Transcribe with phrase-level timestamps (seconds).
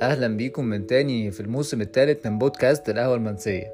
[0.00, 3.72] أهلا بيكم من تاني في الموسم الثالث من بودكاست القهوة المنسية.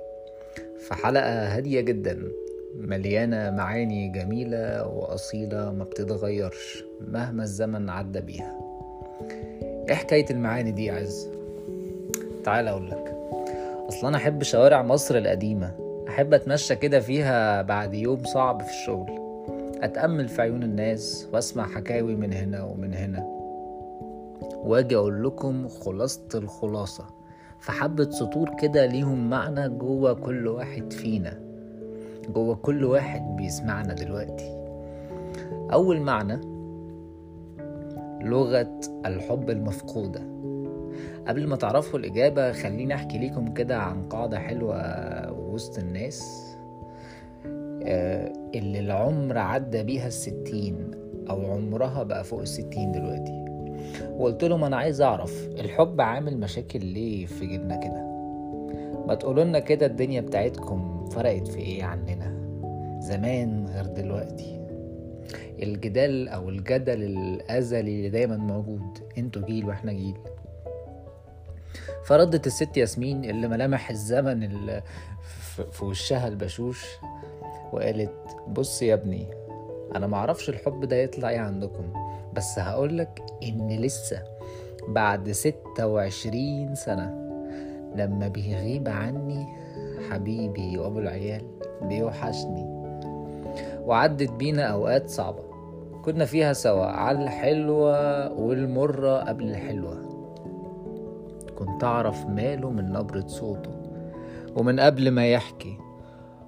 [0.79, 2.19] في حلقة هادية جدا
[2.81, 8.61] مليانة معاني جميلة وأصيلة ما بتتغيرش مهما الزمن عدى بيها.
[9.89, 11.29] إيه حكاية المعاني دي يا عز؟
[12.45, 13.15] تعال اقولك
[13.89, 15.75] أصلا أنا أحب شوارع مصر القديمة.
[16.09, 19.11] أحب أتمشى كده فيها بعد يوم صعب في الشغل.
[19.83, 23.44] أتأمل في عيون الناس وأسمع حكاوي من هنا ومن هنا.
[24.65, 27.05] واجي أقول لكم خلاصة الخلاصة.
[27.61, 31.41] في حبة سطور كده ليهم معنى جوه كل واحد فينا.
[32.35, 34.65] جوه كل واحد بيسمعنا دلوقتي.
[35.73, 36.41] أول معنى
[38.25, 40.21] لغة الحب المفقودة.
[41.29, 44.77] قبل ما تعرفوا الإجابة خليني أحكي لكم كده عن قاعدة حلوة
[45.33, 46.45] وسط الناس
[47.87, 50.91] آه، اللي العمر عدى بيها الستين
[51.31, 53.44] أو عمرها بقى فوق الستين دلوقتي.
[54.19, 58.05] وقلت لهم أنا عايز أعرف الحب عامل مشاكل ليه في جيلنا كده؟
[59.07, 62.35] ما تقولولنا كده الدنيا بتاعتكم فرقت في إيه عننا؟
[63.01, 64.61] زمان غير دلوقتي.
[65.63, 70.17] الجدال أو الجدل الأزلي اللي دايما موجود أنتوا جيل وإحنا جيل.
[72.05, 74.83] فردت الست ياسمين اللي ملامح الزمن اللي
[75.73, 76.87] في وشها البشوش
[77.73, 78.13] وقالت
[78.49, 79.27] بص يا ابني
[79.97, 81.85] أنا معرفش الحب ده يطلع إيه عندكم
[82.35, 84.23] بس هقولك إن لسه
[84.89, 87.25] بعد ستة وعشرين سنة
[87.97, 89.47] لما بيغيب عني
[90.11, 91.43] حبيبي وأبو العيال
[91.83, 92.75] بيوحشني
[93.81, 95.43] وعدت بينا أوقات صعبة.
[96.05, 100.03] كنا فيها سوا على الحلوة والمرة قبل الحلوة.
[101.59, 103.71] كنت أعرف ماله من نبرة صوته
[104.57, 105.79] ومن قبل ما يحكي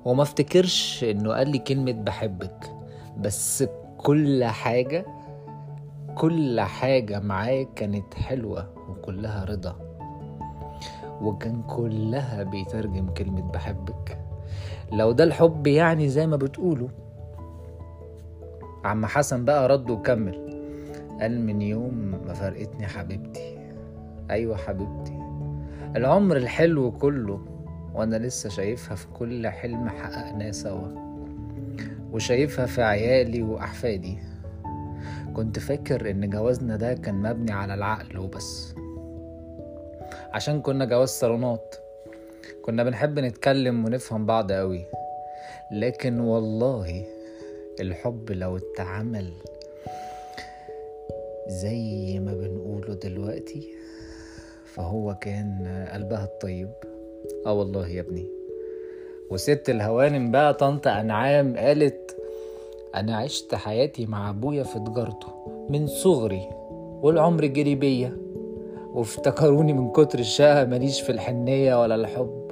[0.04, 2.75] وما افتكرش إنه قال لي كلمة بحبك.
[3.18, 3.64] بس
[3.98, 5.06] كل حاجة
[6.14, 9.76] كل حاجة معاه كانت حلوة وكلها رضا.
[11.22, 14.18] وكان كلها بيترجم كلمة بحبك.
[14.92, 16.88] لو ده الحب يعني زي ما بتقولوا.
[18.84, 20.46] عم حسن بقى رد وكمل
[21.20, 21.94] قال من يوم
[22.26, 23.58] ما فرقتني حبيبتي.
[24.30, 25.18] أيوه حبيبتي.
[25.96, 27.40] العمر الحلو كله
[27.94, 31.05] وأنا لسه شايفها في كل حلم حققناه سوا.
[32.16, 34.18] وشايفها في عيالي وأحفادي.
[35.34, 38.74] كنت فاكر إن جوازنا ده كان مبني على العقل وبس.
[40.32, 41.74] عشان كنا جواز صالونات.
[42.62, 44.84] كنا بنحب نتكلم ونفهم بعض قوي
[45.72, 47.04] لكن والله
[47.80, 49.32] الحب لو اتعمل
[51.48, 53.68] زي ما بنقوله دلوقتي
[54.64, 56.70] فهو كان قلبها الطيب.
[57.46, 58.26] آه والله يا ابني.
[59.30, 62.05] وست الهوانم بقى طنط أنعام قالت
[62.94, 65.28] أنا عشت حياتي مع أبويا في تجارته
[65.70, 66.48] من صغري
[67.02, 68.16] والعمر جري بيا.
[68.94, 72.50] وافتكروني من كتر الشقة ماليش في الحنية ولا الحب.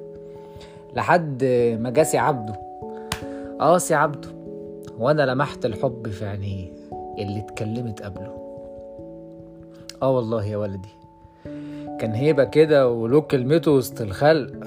[0.97, 1.45] لحد
[1.81, 2.61] ما جاسي عبده.
[3.61, 4.29] آه سي عبده.
[4.99, 6.73] وأنا لمحت الحب في عينيه
[7.19, 8.35] اللي اتكلمت قبله.
[10.03, 10.89] آه والله يا ولدي
[11.99, 14.67] كان هيبة كده وله كلمته وسط الخلق.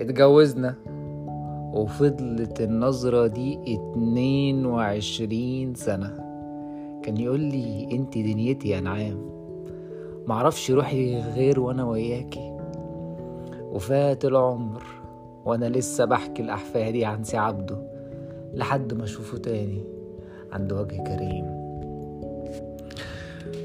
[0.00, 0.74] اتجوزنا.
[1.72, 6.32] وفضلت النظرة دي اتنين وعشرين سنة.
[7.02, 9.32] كان يقول لي أنت دنيتي يا نعام
[10.26, 12.52] معرفش روحي غير وأنا وياكي
[13.62, 14.82] وفات العمر
[15.44, 17.76] وأنا لسه بحكي لاحفادي عن سي عبده
[18.54, 19.84] لحد ما أشوفه تاني
[20.52, 21.62] عند وجه كريم.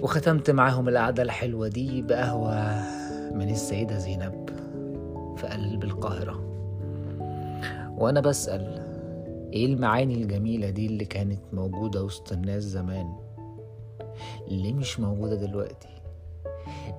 [0.01, 2.83] وختمت معاهم القعدة الحلوة دي بقهوة
[3.33, 4.49] من السيدة زينب
[5.37, 6.46] في قلب القاهرة.
[7.97, 8.87] وأنا بسأل
[9.53, 13.13] إيه المعاني الجميلة دي اللي كانت موجودة وسط الناس زمان؟
[14.47, 15.87] ليه مش موجودة دلوقتي؟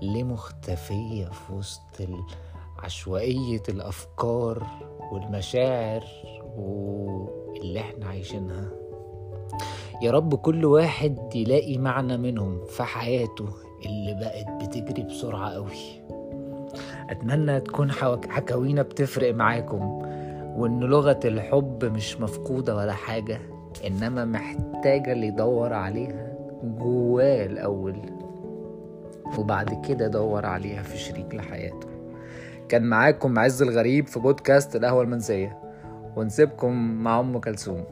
[0.03, 1.81] ليه مختفية في وسط
[2.79, 4.67] عشوائية الأفكار
[5.13, 6.05] والمشاعر
[6.57, 8.69] واللي إحنا عايشينها؟
[10.03, 13.49] يا رب كل واحد يلاقي معنى منهم في حياته
[13.87, 16.03] اللي بقت بتجري بسرعة قوي
[17.11, 20.03] أتمنى تكون حكاوينا بتفرق معاكم.
[20.59, 23.41] وإن لغة الحب مش مفقودة ولا حاجة
[23.87, 26.33] إنما محتاجة اللي يدور عليها
[26.65, 27.97] جواه الأول
[29.39, 31.89] وبعد كده دور عليها في شريك لحياته.
[32.69, 35.59] كان معاكم عز الغريب في بودكاست القهوة المنسية
[36.17, 36.73] ونسيبكم
[37.03, 37.85] مع أم كلثوم.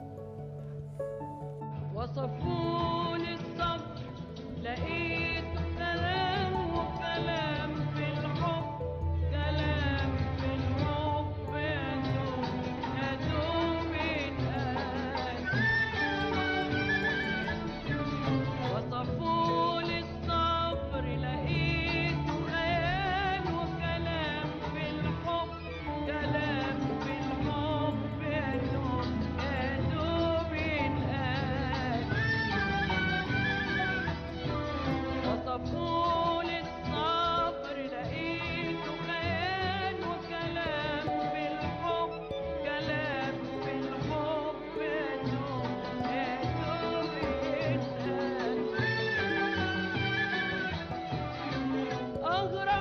[52.49, 52.76] good